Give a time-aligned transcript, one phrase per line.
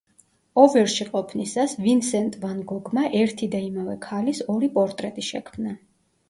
[0.59, 5.77] ოვერში ყოფნისას ვინსენტ ვან გოგმა ერთი და იმავე ქალის ორი პორტრეტი შექმნა.